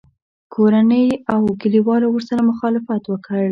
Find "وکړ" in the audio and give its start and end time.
3.07-3.41